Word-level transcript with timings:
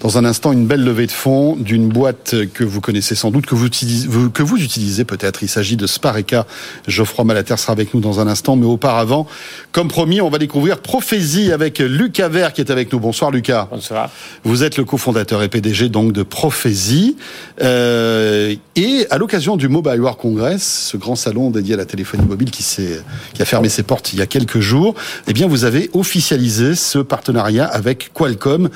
Dans 0.00 0.16
un 0.16 0.24
instant, 0.24 0.52
une 0.52 0.66
belle 0.66 0.84
levée 0.84 1.08
de 1.08 1.12
fonds 1.12 1.56
d'une 1.56 1.88
boîte 1.88 2.36
que 2.54 2.62
vous 2.62 2.80
connaissez 2.80 3.16
sans 3.16 3.32
doute, 3.32 3.46
que 3.46 3.56
vous 3.56 3.66
utilisez, 3.66 4.08
que 4.32 4.44
vous 4.44 4.56
utilisez 4.56 5.04
peut-être. 5.04 5.42
Il 5.42 5.48
s'agit 5.48 5.76
de 5.76 5.88
Spareka. 5.88 6.46
Geoffroy 6.86 7.24
Malater 7.24 7.56
sera 7.56 7.72
avec 7.72 7.92
nous 7.94 8.00
dans 8.00 8.20
un 8.20 8.28
instant. 8.28 8.54
Mais 8.54 8.64
auparavant, 8.64 9.26
comme 9.72 9.88
promis, 9.88 10.20
on 10.20 10.30
va 10.30 10.38
découvrir 10.38 10.78
Prophésie 10.78 11.50
avec 11.50 11.80
Lucas 11.80 12.28
Vert 12.28 12.52
qui 12.52 12.60
est 12.60 12.70
avec 12.70 12.92
nous. 12.92 13.00
Bonsoir 13.00 13.32
Lucas. 13.32 13.66
Bonsoir. 13.72 14.08
Vous 14.44 14.62
êtes 14.62 14.76
le 14.76 14.84
cofondateur 14.84 15.42
et 15.42 15.48
PDG 15.48 15.88
donc 15.88 16.12
de 16.12 16.22
Prophésie. 16.22 17.16
Euh, 17.60 18.54
et 18.76 19.04
à 19.10 19.18
l'occasion 19.18 19.56
du 19.56 19.66
Mobile 19.66 20.00
World 20.00 20.20
Congress, 20.20 20.90
ce 20.92 20.96
grand 20.96 21.16
salon 21.16 21.50
dédié 21.50 21.74
à 21.74 21.76
la 21.76 21.86
téléphonie 21.86 22.24
mobile 22.24 22.52
qui, 22.52 22.62
s'est, 22.62 23.02
qui 23.34 23.42
a 23.42 23.44
fermé 23.44 23.68
ses 23.68 23.82
portes 23.82 24.12
il 24.12 24.20
y 24.20 24.22
a 24.22 24.26
quelques 24.26 24.60
jours, 24.60 24.94
eh 25.26 25.32
bien 25.32 25.48
vous 25.48 25.64
avez 25.64 25.90
officialisé 25.92 26.76
ce 26.76 27.00
partenariat 27.00 27.66
avec 27.66 28.12
Qualcomm 28.14 28.68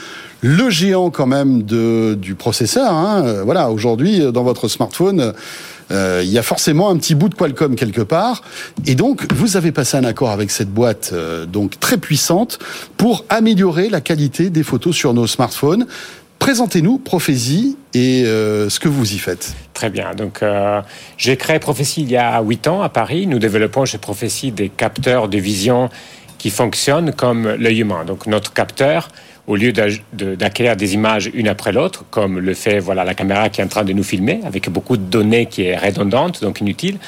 le 0.43 0.71
géant 0.71 1.11
quand 1.11 1.27
même 1.27 1.63
de, 1.63 2.19
du 2.21 2.35
processeur. 2.35 2.93
Hein. 2.93 3.23
Euh, 3.25 3.43
voilà, 3.45 3.71
aujourd'hui, 3.71 4.21
euh, 4.21 4.33
dans 4.33 4.43
votre 4.43 4.69
smartphone, 4.69 5.33
euh, 5.93 6.21
il 6.25 6.31
y 6.31 6.39
a 6.39 6.43
forcément 6.43 6.91
un 6.91 6.97
petit 6.97 7.15
bout 7.15 7.29
de 7.29 7.35
Qualcomm 7.35 7.77
quelque 7.77 8.01
part. 8.01 8.43
Et 8.85 8.97
donc, 8.97 9.33
vous 9.33 9.57
avez 9.57 9.71
passé 9.71 9.97
un 9.97 10.05
accord 10.05 10.31
avec 10.31 10.51
cette 10.51 10.71
boîte 10.71 11.15
donc 11.47 11.79
très 11.79 11.97
puissante 11.97 12.59
pour 12.97 13.25
améliorer 13.29 13.89
la 13.89 14.01
qualité 14.01 14.51
des 14.51 14.63
photos 14.65 14.97
sur 14.97 15.15
nos 15.15 15.27
smartphones. 15.27 15.87
Présentez-nous 16.39 16.99
Prophésie 16.99 17.77
et 17.95 18.25
ce 18.25 18.81
que 18.81 18.89
vous 18.89 19.13
y 19.13 19.19
faites. 19.19 19.55
Très 19.75 19.91
bien. 19.91 20.15
Donc, 20.15 20.41
j'ai 21.19 21.37
créé 21.37 21.59
Prophétie 21.59 22.03
il 22.03 22.11
y 22.11 22.17
a 22.17 22.41
huit 22.41 22.67
ans 22.67 22.81
à 22.81 22.89
Paris. 22.89 23.27
Nous 23.27 23.39
développons 23.39 23.85
chez 23.85 23.99
Prophétie 23.99 24.51
des 24.51 24.71
capteurs 24.71 25.29
de 25.29 25.39
vision 25.39 25.91
qui 26.39 26.51
fonctionnent 26.51 27.13
comme 27.13 27.49
l'œil 27.49 27.81
humain. 27.81 28.05
Donc, 28.05 28.27
notre 28.27 28.53
capteur 28.53 29.09
au 29.47 29.57
lieu 29.57 29.73
d'acquérir 29.73 30.77
des 30.77 30.95
images 30.95 31.31
une 31.35 31.48
après 31.48 31.73
l'autre, 31.73 32.05
comme 32.11 32.39
le 32.39 32.55
fait 32.55 32.79
voilà 32.79 33.05
la 33.05 33.15
caméra 33.15 33.49
qui 33.49 33.61
est 33.61 33.65
en 33.65 33.69
train 33.69 33.84
de 33.84 33.93
nous 33.93 34.05
filmer, 34.05 34.41
avec 34.45 34.69
beaucoup 34.71 34.97
de 34.97 35.03
données 35.03 35.47
qui 35.47 35.62
est 35.62 35.77
redondante, 35.77 36.41
donc 36.43 36.61
inutile, 36.61 36.99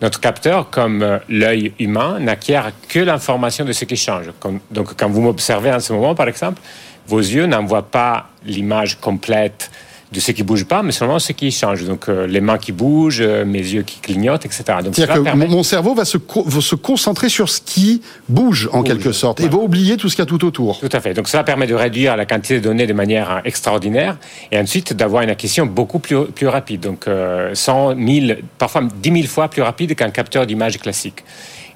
notre 0.00 0.20
capteur, 0.20 0.70
comme 0.70 1.02
euh, 1.02 1.18
l'œil 1.28 1.72
humain, 1.80 2.18
n'acquiert 2.20 2.70
que 2.88 3.00
l'information 3.00 3.64
de 3.64 3.72
ce 3.72 3.84
qui 3.84 3.96
change. 3.96 4.26
Donc 4.70 4.94
quand 4.96 5.08
vous 5.08 5.20
m'observez 5.20 5.72
en 5.72 5.80
ce 5.80 5.92
moment, 5.92 6.14
par 6.14 6.28
exemple, 6.28 6.62
vos 7.08 7.18
yeux 7.18 7.46
n'envoient 7.46 7.90
pas 7.90 8.28
l'image 8.44 9.00
complète 9.00 9.70
de 10.12 10.20
ce 10.20 10.32
qui 10.32 10.42
bouge 10.42 10.64
pas, 10.64 10.82
mais 10.82 10.92
seulement 10.92 11.18
ce 11.18 11.32
qui 11.32 11.50
change. 11.50 11.84
Donc 11.84 12.08
euh, 12.08 12.26
les 12.26 12.40
mains 12.40 12.56
qui 12.56 12.72
bougent, 12.72 13.20
euh, 13.20 13.44
mes 13.44 13.58
yeux 13.58 13.82
qui 13.82 14.00
clignotent, 14.00 14.46
etc. 14.46 14.64
Donc 14.82 14.94
C'est-à-dire 14.94 15.32
que 15.32 15.46
mon 15.46 15.62
cerveau 15.62 15.94
va 15.94 16.04
se, 16.04 16.18
se 16.60 16.74
concentrer 16.74 17.28
sur 17.28 17.48
ce 17.50 17.60
qui 17.60 18.00
bouge 18.28 18.70
en 18.72 18.82
quelque 18.82 19.12
sorte 19.12 19.40
et 19.40 19.48
va 19.48 19.58
oublier 19.58 19.96
tout 19.96 20.08
ce 20.08 20.16
qu'il 20.16 20.22
y 20.22 20.26
a 20.26 20.26
tout 20.26 20.44
autour. 20.46 20.80
Tout 20.80 20.88
à 20.92 21.00
fait. 21.00 21.12
Donc 21.12 21.28
cela 21.28 21.44
permet 21.44 21.66
de 21.66 21.74
réduire 21.74 22.16
la 22.16 22.24
quantité 22.24 22.58
de 22.58 22.64
données 22.64 22.86
de 22.86 22.94
manière 22.94 23.30
euh, 23.30 23.40
extraordinaire 23.44 24.16
et 24.50 24.58
ensuite 24.58 24.94
d'avoir 24.94 25.22
une 25.22 25.30
acquisition 25.30 25.66
beaucoup 25.66 25.98
plus, 25.98 26.26
plus 26.26 26.48
rapide. 26.48 26.80
Donc 26.80 27.06
100, 27.52 27.96
1000, 27.96 28.38
parfois 28.56 28.82
10 29.02 29.12
000 29.12 29.26
fois 29.26 29.48
plus 29.48 29.62
rapide 29.62 29.94
qu'un 29.94 30.10
capteur 30.10 30.46
d'image 30.46 30.78
classique. 30.78 31.24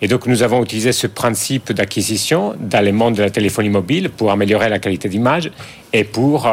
Et 0.01 0.09
donc 0.09 0.27
nous 0.27 0.43
avons 0.43 0.63
utilisé 0.63 0.93
ce 0.93 1.07
principe 1.07 1.73
d'acquisition 1.73 2.55
dans 2.59 2.85
le 2.85 2.93
monde 2.93 3.15
de 3.15 3.23
la 3.23 3.31
téléphonie 3.31 3.69
mobile 3.69 4.11
pour 4.11 4.33
améliorer 4.33 4.69
la 4.69 4.79
qualité 4.79 5.09
d'image 5.09 5.51
et 5.93 6.05
pour 6.05 6.49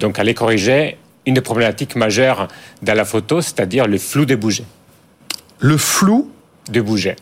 donc 0.00 0.18
aller 0.18 0.34
corriger 0.34 0.96
une 1.26 1.34
des 1.34 1.40
problématiques 1.40 1.96
majeures 1.96 2.48
dans 2.82 2.94
la 2.94 3.04
photo, 3.04 3.40
c'est-à-dire 3.40 3.86
le 3.86 3.98
flou 3.98 4.24
des 4.24 4.36
bougets. 4.36 4.64
Le 5.58 5.76
flou 5.76 6.30
de 6.70 6.80
bouger. 6.80 7.16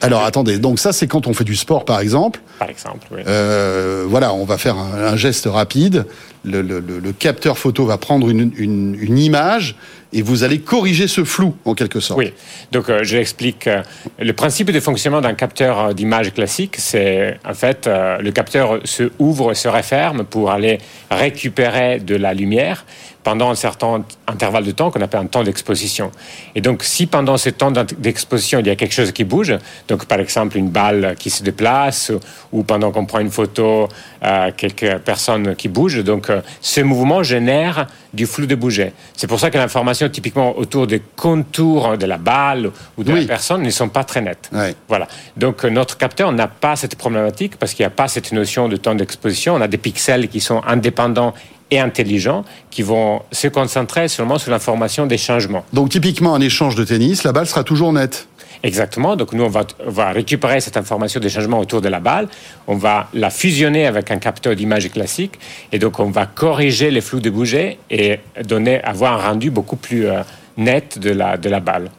Alors 0.00 0.24
attendez, 0.24 0.58
donc 0.58 0.78
ça 0.78 0.92
c'est 0.92 1.06
quand 1.06 1.26
on 1.26 1.34
fait 1.34 1.44
du 1.44 1.56
sport 1.56 1.84
par 1.84 2.00
exemple. 2.00 2.40
Par 2.60 2.68
exemple, 2.68 3.06
oui. 3.10 3.22
Euh, 3.26 4.04
voilà, 4.06 4.34
on 4.34 4.44
va 4.44 4.58
faire 4.58 4.76
un, 4.76 5.16
geste 5.16 5.46
rapide. 5.46 6.04
Le, 6.44 7.10
capteur 7.12 7.56
photo 7.56 7.86
va 7.86 7.96
prendre 7.96 8.28
une, 8.28 9.18
image 9.18 9.76
et 10.12 10.20
vous 10.20 10.44
allez 10.44 10.60
corriger 10.60 11.08
ce 11.08 11.24
flou 11.24 11.56
en 11.64 11.72
quelque 11.72 12.00
sorte. 12.00 12.18
Oui, 12.18 12.34
donc 12.70 12.90
euh, 12.90 12.98
je 13.02 13.16
l'explique. 13.16 13.66
Euh, 13.66 13.82
le 14.18 14.32
principe 14.34 14.72
de 14.72 14.80
fonctionnement 14.80 15.22
d'un 15.22 15.32
capteur 15.32 15.94
d'image 15.94 16.34
classique, 16.34 16.74
c'est 16.76 17.38
en 17.46 17.54
fait 17.54 17.88
le 17.88 18.30
capteur 18.30 18.80
se 18.84 19.10
ouvre, 19.18 19.54
se 19.54 19.68
referme 19.68 20.24
pour 20.24 20.50
aller 20.50 20.80
récupérer 21.10 21.98
de 21.98 22.14
la 22.16 22.34
lumière 22.34 22.84
pendant 23.22 23.50
un 23.50 23.54
certain 23.54 24.04
intervalle 24.26 24.64
de 24.64 24.70
temps 24.70 24.90
qu'on 24.90 25.00
appelle 25.00 25.20
un 25.20 25.26
temps 25.26 25.44
d'exposition. 25.44 26.10
Et 26.54 26.60
donc, 26.60 26.82
si 26.82 27.06
pendant 27.06 27.36
ce 27.36 27.50
temps 27.50 27.70
d'exposition, 27.70 28.60
il 28.60 28.66
y 28.66 28.70
a 28.70 28.76
quelque 28.76 28.94
chose 28.94 29.12
qui 29.12 29.24
bouge, 29.24 29.54
donc 29.88 30.06
par 30.06 30.20
exemple 30.20 30.56
une 30.56 30.70
balle 30.70 31.16
qui 31.18 31.30
se 31.30 31.42
déplace, 31.42 32.12
ou 32.52 32.62
pendant 32.62 32.90
qu'on 32.90 33.06
prend 33.06 33.20
une 33.20 33.30
photo, 33.30 33.88
euh, 34.22 34.50
quelques 34.56 34.98
personnes 34.98 35.54
qui 35.54 35.68
bougent, 35.68 36.02
donc 36.04 36.30
euh, 36.30 36.40
ce 36.60 36.80
mouvement 36.80 37.22
génère 37.22 37.86
du 38.12 38.26
flou 38.26 38.46
de 38.46 38.54
bouger. 38.54 38.92
C'est 39.16 39.26
pour 39.26 39.38
ça 39.38 39.50
que 39.50 39.58
l'information 39.58 40.08
typiquement 40.08 40.58
autour 40.58 40.86
des 40.86 41.00
contours 41.16 41.96
de 41.96 42.06
la 42.06 42.16
balle 42.18 42.70
ou 42.96 43.04
de 43.04 43.12
la 43.12 43.24
personne 43.24 43.62
ne 43.62 43.70
sont 43.70 43.88
pas 43.88 44.04
très 44.04 44.20
nettes. 44.20 44.50
Voilà. 44.88 45.06
Donc 45.36 45.64
euh, 45.64 45.70
notre 45.70 45.96
capteur 45.96 46.32
n'a 46.32 46.48
pas 46.48 46.76
cette 46.76 46.96
problématique 46.96 47.56
parce 47.56 47.74
qu'il 47.74 47.84
n'y 47.84 47.88
a 47.88 47.90
pas 47.90 48.08
cette 48.08 48.32
notion 48.32 48.68
de 48.68 48.76
temps 48.76 48.94
d'exposition. 48.94 49.54
On 49.54 49.60
a 49.60 49.68
des 49.68 49.78
pixels 49.78 50.28
qui 50.28 50.40
sont 50.40 50.60
indépendants 50.66 51.34
et 51.70 51.78
intelligents 51.78 52.44
qui 52.70 52.82
vont 52.82 53.22
se 53.32 53.48
concentrer 53.48 54.08
seulement 54.08 54.38
sur 54.38 54.50
l'information 54.50 55.06
des 55.06 55.18
changements. 55.18 55.64
Donc 55.72 55.90
typiquement 55.90 56.34
un 56.34 56.40
échange 56.40 56.74
de 56.74 56.84
tennis, 56.84 57.24
la 57.24 57.32
balle 57.32 57.46
sera 57.46 57.64
toujours 57.64 57.92
nette. 57.92 58.26
Exactement. 58.62 59.16
Donc 59.16 59.32
nous, 59.32 59.44
on 59.44 59.48
va, 59.48 59.66
va, 59.84 60.10
récupérer 60.12 60.60
cette 60.60 60.76
information 60.76 61.18
des 61.20 61.30
changements 61.30 61.60
autour 61.60 61.80
de 61.80 61.88
la 61.88 62.00
balle, 62.00 62.28
on 62.66 62.76
va 62.76 63.08
la 63.14 63.30
fusionner 63.30 63.86
avec 63.86 64.10
un 64.10 64.18
capteur 64.18 64.54
d'image 64.54 64.90
classique, 64.90 65.38
et 65.72 65.78
donc 65.78 65.98
on 65.98 66.10
va 66.10 66.26
corriger 66.26 66.90
les 66.90 67.00
flous 67.00 67.20
de 67.20 67.30
bouger 67.30 67.78
et 67.90 68.20
donner, 68.44 68.82
avoir 68.82 69.24
un 69.24 69.30
rendu 69.30 69.50
beaucoup 69.50 69.76
plus 69.76 70.06
euh, 70.06 70.22
net 70.56 70.98
de 70.98 71.10
la, 71.10 71.36
de 71.36 71.48
la 71.48 71.60
balle. 71.60 71.90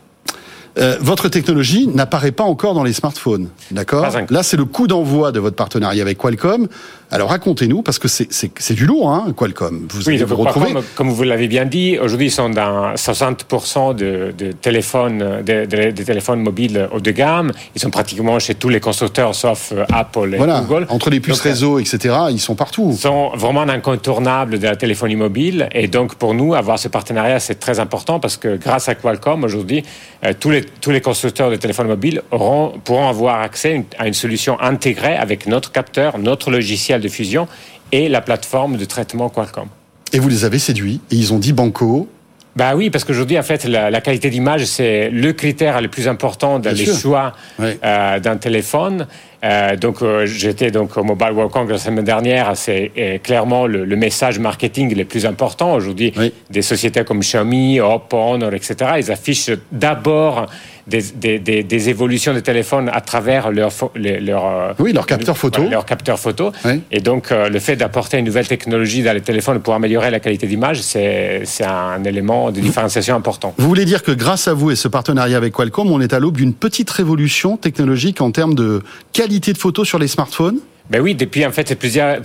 Euh, 0.77 0.97
votre 1.01 1.27
technologie 1.29 1.87
n'apparaît 1.87 2.31
pas 2.31 2.43
encore 2.43 2.73
dans 2.73 2.83
les 2.83 2.93
smartphones, 2.93 3.49
d'accord 3.71 4.07
Là, 4.29 4.43
c'est 4.43 4.57
le 4.57 4.65
coup 4.65 4.87
d'envoi 4.87 5.31
de 5.31 5.39
votre 5.39 5.55
partenariat 5.55 6.01
avec 6.01 6.17
Qualcomm. 6.17 6.67
Alors 7.13 7.29
racontez-nous, 7.29 7.81
parce 7.81 7.99
que 7.99 8.07
c'est 8.07 8.73
du 8.73 8.85
lourd, 8.85 9.11
hein, 9.11 9.33
Qualcomm. 9.35 9.87
Vous 9.89 10.07
oui, 10.07 10.15
allez 10.15 10.23
vous 10.23 10.37
retrouver. 10.37 10.73
comme 10.95 11.09
vous 11.09 11.23
l'avez 11.23 11.49
bien 11.49 11.65
dit, 11.65 11.99
aujourd'hui, 11.99 12.27
ils 12.27 12.31
sont 12.31 12.49
dans 12.49 12.93
60% 12.93 13.95
de, 13.95 14.33
de, 14.37 14.53
téléphones, 14.53 15.41
de, 15.45 16.03
téléphones 16.03 16.39
mobiles 16.39 16.87
haut 16.93 17.01
de 17.01 17.11
gamme. 17.11 17.51
Ils 17.75 17.81
sont 17.81 17.89
pratiquement 17.89 18.39
chez 18.39 18.55
tous 18.55 18.69
les 18.69 18.79
constructeurs, 18.79 19.35
sauf 19.35 19.73
euh, 19.73 19.83
Apple 19.91 20.35
et 20.35 20.37
voilà. 20.37 20.61
Google. 20.61 20.85
Entre 20.87 21.09
les 21.09 21.19
puces 21.19 21.41
réseau, 21.41 21.79
etc., 21.79 22.15
ils 22.29 22.39
sont 22.39 22.55
partout. 22.55 22.91
Ils 22.91 22.97
sont 22.97 23.31
vraiment 23.35 23.61
incontournables 23.61 24.57
de 24.57 24.67
la 24.67 24.77
téléphonie 24.77 25.17
mobile. 25.17 25.67
Et 25.73 25.89
donc, 25.89 26.15
pour 26.15 26.33
nous, 26.33 26.53
avoir 26.53 26.79
ce 26.79 26.87
partenariat, 26.87 27.41
c'est 27.41 27.59
très 27.59 27.81
important 27.81 28.21
parce 28.21 28.37
que 28.37 28.55
grâce 28.55 28.87
à 28.87 28.95
Qualcomm, 28.95 29.43
aujourd'hui, 29.43 29.83
euh, 30.23 30.33
tous, 30.39 30.49
les, 30.49 30.60
tous 30.81 30.91
les 30.91 31.01
constructeurs 31.01 31.49
de 31.49 31.55
téléphones 31.55 31.87
mobiles 31.87 32.21
auront, 32.31 32.79
pourront 32.83 33.07
avoir 33.07 33.41
accès 33.41 33.85
à 33.97 34.07
une 34.07 34.13
solution 34.13 34.59
intégrée 34.59 35.15
avec 35.15 35.47
notre 35.47 35.71
capteur, 35.71 36.17
notre 36.17 36.51
logiciel 36.51 37.01
de 37.01 37.09
fusion 37.09 37.47
et 37.91 38.09
la 38.09 38.21
plateforme 38.21 38.77
de 38.77 38.85
traitement 38.85 39.29
Qualcomm. 39.29 39.67
Et 40.13 40.19
vous 40.19 40.29
les 40.29 40.45
avez 40.45 40.59
séduits 40.59 40.99
et 41.11 41.15
ils 41.15 41.33
ont 41.33 41.39
dit 41.39 41.53
banco. 41.53 42.07
Bah 42.55 42.75
oui, 42.75 42.89
parce 42.89 43.05
qu'aujourd'hui, 43.05 43.39
en 43.39 43.43
fait, 43.43 43.63
la, 43.63 44.01
qualité 44.01 44.29
d'image, 44.29 44.65
c'est 44.65 45.09
le 45.09 45.31
critère 45.31 45.79
le 45.81 45.87
plus 45.87 46.09
important 46.09 46.59
dans 46.59 46.75
les 46.75 46.85
choix 46.85 47.33
euh, 47.61 48.19
d'un 48.19 48.35
téléphone. 48.35 49.07
Euh, 49.43 49.75
donc, 49.75 50.01
euh, 50.01 50.25
j'étais 50.25 50.69
donc 50.69 50.95
au 50.97 51.03
Mobile 51.03 51.31
World 51.33 51.51
Congress 51.51 51.85
la 51.85 51.91
semaine 51.91 52.05
dernière. 52.05 52.51
C'est 52.55 52.91
clairement 53.23 53.67
le, 53.67 53.85
message 53.95 54.39
marketing 54.39 54.95
le 54.95 55.05
plus 55.05 55.25
important 55.25 55.73
aujourd'hui. 55.73 56.13
Des 56.49 56.61
sociétés 56.61 57.03
comme 57.03 57.19
Xiaomi, 57.19 57.79
Oppo, 57.79 58.17
Honor, 58.17 58.53
etc. 58.53 58.91
Ils 58.97 59.11
affichent 59.11 59.51
d'abord 59.71 60.47
des, 60.87 61.39
des, 61.63 61.89
évolutions 61.89 62.33
de 62.33 62.39
téléphone 62.39 62.89
à 62.93 63.01
travers 63.01 63.51
leur, 63.51 63.71
leur, 63.95 64.45
euh, 64.45 64.73
oui, 64.79 64.93
leur 64.93 65.05
capteur 65.05 65.37
photo. 65.37 65.63
leur 65.69 65.85
capteur 65.85 66.19
photo. 66.19 66.51
Et 66.91 66.99
donc, 66.99 67.31
euh, 67.31 67.49
le 67.49 67.59
fait 67.59 67.75
d'apporter 67.75 68.17
une 68.17 68.25
nouvelle 68.25 68.47
technologie 68.47 69.03
dans 69.03 69.13
les 69.13 69.21
téléphones 69.21 69.59
pour 69.59 69.73
améliorer 69.73 70.11
la 70.11 70.19
qualité 70.19 70.47
d'image, 70.47 70.81
c'est 70.81 71.43
un 71.63 72.03
élément 72.03 72.51
de 72.51 72.59
différenciation 72.59 73.15
important. 73.15 73.53
Vous 73.57 73.67
voulez 73.67 73.85
dire 73.85 74.03
que 74.03 74.11
grâce 74.11 74.47
à 74.47 74.53
vous 74.53 74.71
et 74.71 74.75
ce 74.75 74.87
partenariat 74.87 75.37
avec 75.37 75.53
Qualcomm, 75.53 75.91
on 75.91 76.01
est 76.01 76.13
à 76.13 76.19
l'aube 76.19 76.37
d'une 76.37 76.53
petite 76.53 76.89
révolution 76.89 77.57
technologique 77.57 78.21
en 78.21 78.31
termes 78.31 78.55
de 78.55 78.81
qualité 79.13 79.30
de 79.39 79.57
photo 79.57 79.85
sur 79.85 79.99
les 79.99 80.07
smartphones 80.07 80.59
ben 80.91 80.99
oui, 80.99 81.15
depuis 81.15 81.45
en 81.45 81.51
fait 81.51 81.73
plusieurs, 81.75 82.17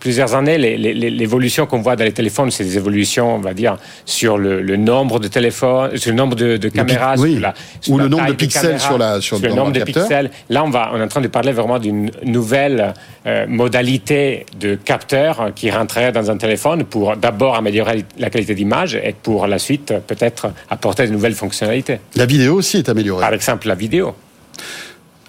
plusieurs 0.00 0.34
années, 0.34 0.58
l'évolution 0.58 1.66
qu'on 1.66 1.82
voit 1.82 1.94
dans 1.94 2.02
les 2.02 2.12
téléphones, 2.12 2.50
c'est 2.50 2.64
des 2.64 2.76
évolutions, 2.76 3.36
on 3.36 3.38
va 3.38 3.54
dire, 3.54 3.76
sur 4.04 4.38
le, 4.38 4.76
nombre 4.76 5.20
de 5.20 5.28
téléphones, 5.28 5.96
sur 5.96 6.10
le 6.10 6.16
nombre 6.16 6.34
de, 6.34 6.68
caméras, 6.68 7.14
oui. 7.18 7.40
ou 7.88 7.98
le 7.98 8.08
nombre 8.08 8.26
de 8.26 8.32
pixels 8.32 8.80
sur 8.80 8.98
la 8.98 9.20
sur, 9.20 9.38
le 9.38 9.50
nombre 9.50 9.70
de 9.70 9.84
pixels. 9.84 10.32
Là, 10.50 10.64
on 10.64 10.70
va, 10.70 10.90
on 10.92 10.98
est 10.98 11.02
en 11.04 11.08
train 11.08 11.20
de 11.20 11.28
parler 11.28 11.52
vraiment 11.52 11.78
d'une 11.78 12.10
nouvelle 12.24 12.92
euh, 13.26 13.46
modalité 13.46 14.46
de 14.58 14.74
capteur 14.74 15.52
qui 15.54 15.70
rentrerait 15.70 16.10
dans 16.10 16.28
un 16.28 16.36
téléphone 16.36 16.82
pour 16.82 17.16
d'abord 17.16 17.54
améliorer 17.54 18.04
la 18.18 18.30
qualité 18.30 18.56
d'image 18.56 18.96
et 18.96 19.14
pour 19.22 19.46
la 19.46 19.60
suite 19.60 19.94
peut-être 20.08 20.50
apporter 20.70 21.06
de 21.06 21.12
nouvelles 21.12 21.34
fonctionnalités. 21.34 22.00
La 22.16 22.26
vidéo 22.26 22.56
aussi 22.56 22.78
est 22.78 22.88
améliorée. 22.88 23.20
Par 23.20 23.32
exemple, 23.32 23.68
la 23.68 23.76
vidéo. 23.76 24.16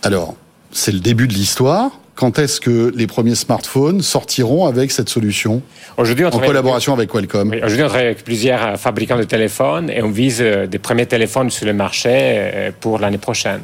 Alors, 0.01 0.35
c'est 0.73 0.91
le 0.91 0.99
début 0.99 1.27
de 1.27 1.33
l'histoire. 1.33 1.91
Quand 2.15 2.37
est-ce 2.37 2.61
que 2.61 2.91
les 2.95 3.07
premiers 3.07 3.33
smartphones 3.33 4.01
sortiront 4.01 4.67
avec 4.67 4.91
cette 4.91 5.09
solution 5.09 5.63
Aujourd'hui, 5.97 6.25
on 6.25 6.29
en 6.29 6.39
collaboration 6.39 6.93
avec 6.93 7.09
Qualcomm 7.09 7.49
Oui, 7.49 7.57
Aujourd'hui, 7.57 7.83
on 7.83 7.87
travaille 7.87 8.05
avec 8.05 8.23
plusieurs 8.23 8.63
euh, 8.63 8.75
fabricants 8.75 9.17
de 9.17 9.23
téléphones 9.23 9.89
et 9.89 10.03
on 10.03 10.11
vise 10.11 10.37
euh, 10.41 10.67
des 10.67 10.77
premiers 10.77 11.07
téléphones 11.07 11.49
sur 11.49 11.65
le 11.65 11.73
marché 11.73 12.09
euh, 12.11 12.71
pour 12.79 12.99
l'année 12.99 13.17
prochaine. 13.17 13.61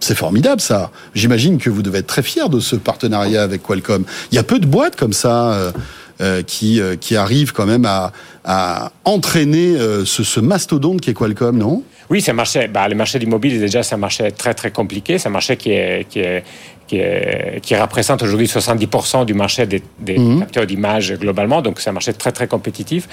C'est 0.00 0.14
formidable 0.14 0.60
ça. 0.60 0.90
J'imagine 1.14 1.56
que 1.56 1.70
vous 1.70 1.80
devez 1.82 2.00
être 2.00 2.06
très 2.06 2.22
fier 2.22 2.50
de 2.50 2.60
ce 2.60 2.76
partenariat 2.76 3.42
avec 3.42 3.62
Qualcomm. 3.62 4.04
Il 4.30 4.34
y 4.34 4.38
a 4.38 4.42
peu 4.42 4.58
de 4.58 4.66
boîtes 4.66 4.96
comme 4.96 5.14
ça 5.14 5.54
euh, 5.54 5.72
euh, 6.20 6.42
qui 6.42 6.80
euh, 6.80 6.96
qui 6.96 7.16
arrivent 7.16 7.52
quand 7.52 7.66
même 7.66 7.86
à, 7.86 8.12
à 8.44 8.92
entraîner 9.04 9.76
euh, 9.76 10.04
ce, 10.04 10.22
ce 10.22 10.40
mastodonte 10.40 11.00
qui 11.00 11.10
est 11.10 11.14
Qualcomm, 11.14 11.56
non? 11.56 11.82
Oui, 12.08 12.20
c'est 12.20 12.30
un 12.30 12.34
marché. 12.34 12.68
Bah, 12.68 12.88
le 12.88 12.94
marché 12.94 13.18
mobile, 13.26 13.58
déjà, 13.58 13.82
c'est 13.82 13.94
un 13.94 13.98
marché 13.98 14.30
très 14.32 14.54
très 14.54 14.70
compliqué. 14.70 15.18
C'est 15.18 15.28
un 15.28 15.32
marché 15.32 15.56
qui 15.56 15.72
est 15.72 16.08
qui 16.08 16.20
est 16.20 16.44
qui, 16.86 16.98
est, 16.98 17.60
qui 17.62 17.74
représente 17.76 18.22
aujourd'hui 18.22 18.46
70% 18.46 19.24
du 19.24 19.34
marché 19.34 19.66
des, 19.66 19.82
des 20.00 20.16
capteurs 20.38 20.66
d'image 20.66 21.14
globalement. 21.14 21.62
Donc, 21.62 21.80
c'est 21.80 21.90
un 21.90 21.94
marché 21.94 22.12
très 22.12 22.32
très 22.32 22.46
compétitif. 22.48 23.08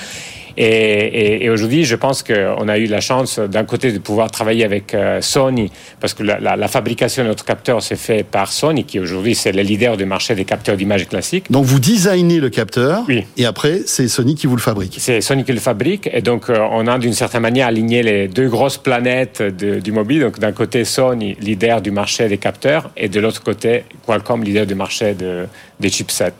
Et, 0.56 0.66
et, 0.66 1.46
et 1.46 1.50
aujourd'hui, 1.50 1.84
je 1.84 1.96
pense 1.96 2.22
qu'on 2.22 2.68
a 2.68 2.78
eu 2.78 2.86
la 2.86 3.02
chance, 3.02 3.40
d'un 3.40 3.64
côté, 3.64 3.92
de 3.92 3.98
pouvoir 3.98 4.30
travailler 4.30 4.64
avec 4.64 4.94
euh, 4.94 5.20
Sony, 5.20 5.72
parce 6.00 6.14
que 6.14 6.22
la, 6.22 6.40
la, 6.40 6.56
la 6.56 6.68
fabrication 6.68 7.24
de 7.24 7.30
notre 7.30 7.44
capteur 7.44 7.82
s'est 7.82 7.96
faite 7.96 8.28
par 8.28 8.52
Sony, 8.52 8.84
qui 8.84 9.00
aujourd'hui 9.00 9.34
c'est 9.34 9.52
le 9.52 9.64
leader 9.64 9.98
du 9.98 10.06
marché 10.06 10.36
des 10.36 10.46
capteurs 10.46 10.78
d'image 10.78 11.08
classiques. 11.08 11.50
Donc 11.52 11.66
vous 11.66 11.80
designez 11.80 12.40
le 12.40 12.52
capteur 12.52 13.04
Oui. 13.08 13.24
et 13.36 13.46
après 13.46 13.80
c'est 13.88 14.08
Sony 14.08 14.36
qui 14.36 14.46
vous 14.46 14.56
le 14.56 14.62
fabrique. 14.62 14.98
C'est 15.00 15.22
Sony 15.22 15.44
qui 15.44 15.54
le 15.54 15.60
fabrique 15.60 16.08
et 16.14 16.22
donc 16.22 16.50
euh, 16.52 16.58
on 16.72 16.86
a 16.86 17.00
d'une 17.00 17.14
certaine 17.14 17.42
manière 17.42 17.66
aligné 17.68 18.04
les 18.04 18.28
deux 18.28 18.48
grosses 18.48 18.78
planètes 18.78 19.42
de- 19.42 19.80
du 19.80 19.92
mobile. 19.92 20.22
Donc 20.22 20.38
d'un 20.38 20.52
côté 20.52 20.86
Sony, 20.86 21.36
leader 21.42 21.82
du 21.82 21.90
marché 21.90 22.28
des 22.28 22.38
capteurs, 22.38 22.92
et 22.96 23.10
de 23.10 23.20
l'autre 23.20 23.42
côté 23.42 23.63
Qualcomm, 24.06 24.44
leader 24.44 24.66
du 24.66 24.76
marché 24.76 25.14
de- 25.14 25.46
des 25.80 25.90
chipsets. 25.90 26.34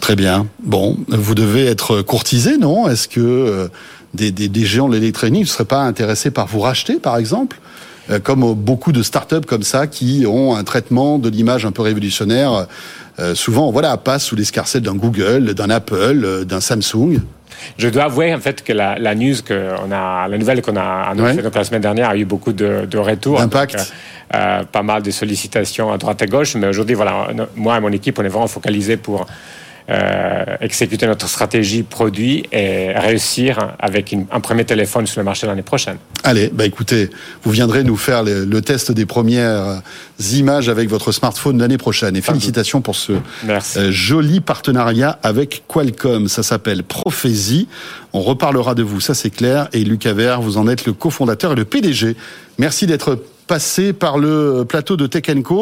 Très 0.00 0.16
bien. 0.16 0.46
Bon, 0.62 0.96
vous 1.08 1.34
devez 1.34 1.66
être 1.66 2.02
courtisé, 2.02 2.56
non? 2.58 2.88
Est-ce 2.88 3.08
que 3.08 3.20
euh, 3.20 3.68
des, 4.14 4.30
des, 4.30 4.48
des 4.48 4.64
géants 4.64 4.88
de 4.88 4.94
l'électronique 4.94 5.42
ne 5.42 5.48
seraient 5.48 5.64
pas 5.64 5.80
intéressés 5.82 6.30
par 6.30 6.46
vous 6.46 6.60
racheter, 6.60 6.98
par 7.00 7.16
exemple? 7.16 7.58
Euh, 8.10 8.18
Comme 8.20 8.42
euh, 8.44 8.54
beaucoup 8.54 8.92
de 8.92 9.02
startups 9.02 9.46
comme 9.46 9.62
ça 9.62 9.86
qui 9.86 10.24
ont 10.26 10.54
un 10.54 10.64
traitement 10.64 11.18
de 11.18 11.28
l'image 11.28 11.64
un 11.66 11.72
peu 11.72 11.82
révolutionnaire, 11.82 12.66
souvent 13.34 13.72
voilà 13.72 13.96
passent 13.96 14.26
sous 14.26 14.36
l'escarcelle 14.36 14.82
d'un 14.82 14.94
Google, 14.94 15.52
d'un 15.54 15.70
Apple, 15.70 16.44
d'un 16.44 16.60
Samsung. 16.60 17.20
Je 17.76 17.88
dois 17.88 18.04
avouer 18.04 18.34
en 18.34 18.40
fait 18.40 18.62
que 18.64 18.72
la, 18.72 18.98
la 18.98 19.14
news 19.14 19.36
que 19.44 19.72
on 19.86 19.90
a, 19.92 20.28
la 20.28 20.38
nouvelle 20.38 20.62
qu'on 20.62 20.76
a 20.76 21.08
annoncée 21.10 21.36
Ouais. 21.36 21.42
donc 21.42 21.54
la 21.54 21.64
semaine 21.64 21.82
dernière 21.82 22.08
a 22.10 22.16
eu 22.16 22.24
beaucoup 22.24 22.52
de, 22.52 22.86
de 22.86 22.98
retours, 22.98 23.38
D'impact. 23.38 23.76
Donc, 23.76 23.86
euh, 24.34 24.36
euh, 24.36 24.62
pas 24.64 24.82
mal 24.82 25.02
de 25.02 25.10
sollicitations 25.10 25.92
à 25.92 25.98
droite 25.98 26.20
et 26.22 26.26
gauche. 26.26 26.54
Mais 26.56 26.66
aujourd'hui, 26.68 26.94
voilà, 26.94 27.28
moi 27.56 27.76
et 27.76 27.80
mon 27.80 27.92
équipe, 27.92 28.18
on 28.18 28.24
est 28.24 28.28
vraiment 28.28 28.46
focalisés 28.46 28.96
pour 28.96 29.26
exécuter 30.60 31.06
notre 31.06 31.28
stratégie 31.28 31.82
produit 31.82 32.44
et 32.52 32.90
réussir 32.92 33.74
avec 33.78 34.12
une- 34.12 34.26
un 34.30 34.40
premier 34.40 34.64
téléphone 34.64 35.06
sur 35.06 35.20
le 35.20 35.24
marché 35.24 35.46
l'année 35.46 35.62
prochaine. 35.62 35.96
Allez, 36.24 36.50
bah 36.52 36.66
écoutez, 36.66 37.10
vous 37.42 37.50
viendrez 37.50 37.84
nous 37.84 37.96
faire 37.96 38.22
le, 38.22 38.44
le 38.44 38.60
test 38.62 38.92
des 38.92 39.06
premières 39.06 39.48
euh, 39.66 39.76
images 40.32 40.68
avec 40.68 40.88
votre 40.88 41.12
smartphone 41.12 41.58
l'année 41.58 41.78
prochaine. 41.78 42.16
Et 42.16 42.20
félicitations 42.20 42.80
pour 42.82 42.96
ce 42.96 43.12
Merci. 43.44 43.78
euh, 43.78 43.90
joli 43.90 44.40
partenariat 44.40 45.18
avec 45.22 45.62
Qualcomm. 45.68 46.28
Ça 46.28 46.42
s'appelle 46.42 46.82
Prophésie. 46.82 47.68
On 48.12 48.20
reparlera 48.20 48.74
de 48.74 48.82
vous, 48.82 49.00
ça 49.00 49.14
c'est 49.14 49.30
clair. 49.30 49.68
Et 49.72 49.84
Lucas 49.84 50.12
Vert, 50.12 50.40
vous 50.42 50.58
en 50.58 50.68
êtes 50.68 50.84
le 50.86 50.92
cofondateur 50.92 51.52
et 51.52 51.56
le 51.56 51.64
PDG. 51.64 52.16
Merci 52.58 52.86
d'être 52.86 53.18
passé 53.46 53.94
par 53.94 54.18
le 54.18 54.66
plateau 54.68 54.98
de 54.98 55.06
Tech 55.06 55.24
Co. 55.42 55.56